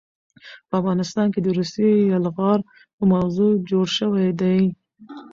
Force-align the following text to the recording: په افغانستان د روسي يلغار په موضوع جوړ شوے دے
په 0.67 0.73
افغانستان 0.81 1.27
د 1.43 1.47
روسي 1.57 1.89
يلغار 2.11 2.59
په 2.95 3.03
موضوع 3.11 3.51
جوړ 3.69 3.85
شوے 3.97 4.27
دے 4.41 4.57